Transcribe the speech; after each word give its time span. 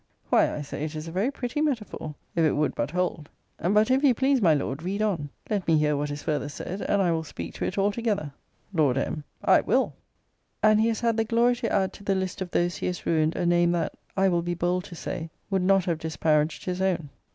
Why 0.29 0.51
I 0.51 0.61
say 0.63 0.83
it 0.83 0.95
is 0.95 1.07
a 1.07 1.11
very 1.11 1.29
pretty 1.29 1.61
metaphor, 1.61 2.15
if 2.35 2.43
it 2.43 2.53
would 2.53 2.73
but 2.73 2.89
hold. 2.89 3.29
But, 3.59 3.91
if 3.91 4.03
you 4.03 4.15
please, 4.15 4.41
my 4.41 4.55
Lord, 4.55 4.81
read 4.81 4.99
on. 4.99 5.29
Let 5.47 5.67
me 5.67 5.77
hear 5.77 5.95
what 5.95 6.09
is 6.09 6.23
further 6.23 6.49
said, 6.49 6.81
and 6.81 6.99
I 7.03 7.11
will 7.11 7.23
speak 7.23 7.53
to 7.53 7.65
it 7.65 7.77
all 7.77 7.91
together. 7.91 8.33
Lord 8.73 8.97
M. 8.97 9.23
I 9.43 9.61
will. 9.61 9.93
'And 10.63 10.81
he 10.81 10.87
has 10.87 11.01
had 11.01 11.17
the 11.17 11.23
glory 11.23 11.55
to 11.57 11.71
add 11.71 11.93
to 11.93 12.03
the 12.03 12.15
list 12.15 12.41
of 12.41 12.49
those 12.49 12.77
he 12.77 12.87
has 12.87 13.05
ruined, 13.05 13.35
a 13.35 13.45
name 13.45 13.73
that, 13.73 13.93
I 14.17 14.27
will 14.27 14.41
be 14.41 14.55
bold 14.55 14.85
to 14.85 14.95
say, 14.95 15.29
would 15.51 15.61
not 15.61 15.85
have 15.85 15.99
disparaged 15.99 16.65
his 16.65 16.81
own.' 16.81 17.09